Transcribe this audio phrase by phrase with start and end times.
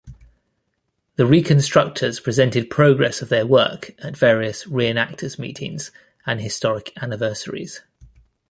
[1.17, 5.91] The reconstructors presented progress of their work at various reenactors' meetings
[6.25, 7.81] and historic anniversaries.